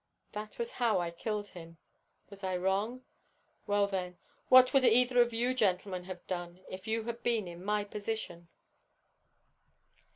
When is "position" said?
7.83-8.47